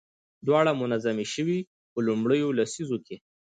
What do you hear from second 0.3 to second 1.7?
دواړه منظمې شوې.